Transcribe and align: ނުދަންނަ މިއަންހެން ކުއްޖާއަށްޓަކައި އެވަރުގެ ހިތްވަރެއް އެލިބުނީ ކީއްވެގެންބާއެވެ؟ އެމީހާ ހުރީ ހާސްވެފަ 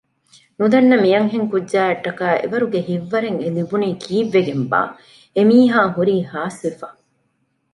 ނުދަންނަ 0.57 0.95
މިއަންހެން 1.03 1.47
ކުއްޖާއަށްޓަކައި 1.51 2.37
އެވަރުގެ 2.41 2.79
ހިތްވަރެއް 2.87 3.39
އެލިބުނީ 3.43 3.89
ކީއްވެގެންބާއެވެ؟ 4.03 4.95
އެމީހާ 5.35 5.79
ހުރީ 5.95 6.15
ހާސްވެފަ 6.31 6.87